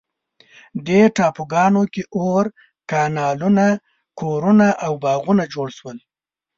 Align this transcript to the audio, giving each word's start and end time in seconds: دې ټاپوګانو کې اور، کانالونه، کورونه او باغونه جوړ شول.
دې 0.85 1.01
ټاپوګانو 1.15 1.83
کې 1.93 2.03
اور، 2.17 2.45
کانالونه، 2.89 3.65
کورونه 4.19 4.67
او 4.85 4.93
باغونه 5.03 5.43
جوړ 5.53 5.67
شول. 5.77 5.97